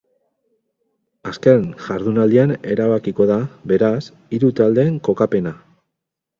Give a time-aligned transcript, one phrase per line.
[1.31, 3.39] Azken jardunaldian erabakiko da,
[3.75, 3.95] beraz,
[4.39, 5.57] hiru taldeen kokapena.